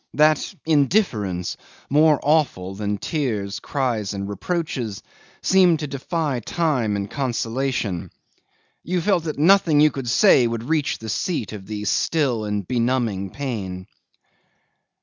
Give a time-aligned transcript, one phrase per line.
[0.15, 1.57] That indifference,
[1.87, 5.03] more awful than tears, cries, and reproaches,
[5.43, 8.09] seemed to defy time and consolation.
[8.81, 12.67] You felt that nothing you could say would reach the seat of the still and
[12.67, 13.85] benumbing pain.